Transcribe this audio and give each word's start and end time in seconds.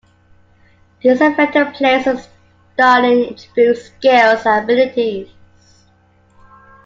These 1.03 1.21
affect 1.21 1.53
the 1.53 1.71
player's 1.77 2.27
starting 2.73 3.25
attributes, 3.33 3.85
skills, 3.85 4.43
and 4.47 4.63
abilities. 4.63 5.29